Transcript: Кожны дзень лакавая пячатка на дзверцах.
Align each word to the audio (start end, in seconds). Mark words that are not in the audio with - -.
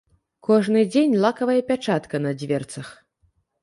Кожны 0.47 0.81
дзень 0.93 1.15
лакавая 1.27 1.61
пячатка 1.69 2.25
на 2.27 2.35
дзверцах. 2.43 2.95